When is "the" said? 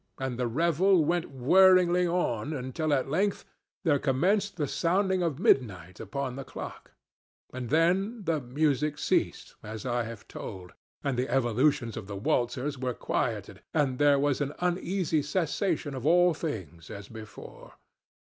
0.39-0.47, 4.57-4.67, 6.35-6.43, 8.23-8.41, 11.19-11.29, 12.07-12.17